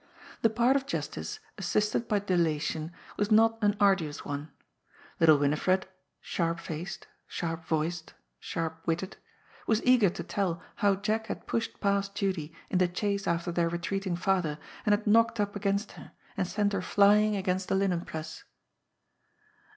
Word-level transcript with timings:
The 0.41 0.49
part 0.49 0.75
of 0.75 0.87
Justice, 0.87 1.39
assisted 1.59 2.07
by 2.07 2.17
delation, 2.17 2.91
was 3.17 3.29
not 3.29 3.59
an 3.63 3.77
arduous 3.79 4.25
one. 4.25 4.49
Little 5.19 5.37
Winifred— 5.37 5.85
sharp 6.19 6.59
faced, 6.59 7.05
sharp 7.27 7.63
voiced, 7.65 8.15
sharp 8.39 8.81
witted— 8.87 9.17
was 9.67 9.83
eager 9.83 10.09
to 10.09 10.23
tell 10.23 10.59
how 10.77 10.95
Jack 10.95 11.27
had 11.27 11.45
pushed 11.45 11.79
past 11.79 12.15
Judy 12.15 12.51
in 12.71 12.79
the 12.79 12.87
chase 12.87 13.27
after 13.27 13.51
their 13.51 13.69
retreating 13.69 14.15
father, 14.15 14.57
and 14.87 14.93
had 14.93 15.05
knocked 15.05 15.39
up 15.39 15.55
against 15.55 15.91
her 15.91 16.13
and 16.35 16.47
sent 16.47 16.73
her 16.73 16.81
flying 16.81 17.35
against 17.35 17.69
the 17.69 17.75
23 17.75 17.97
854 17.97 17.97
GOD'S 18.01 18.01
POOL. 18.01 18.01
linen 18.01 18.05
press. 18.07 18.43